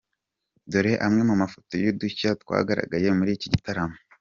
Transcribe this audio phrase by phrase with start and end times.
[0.71, 3.97] Dore amwe mu mafoto y’udushya twagaragaye muri iki gitaramo:.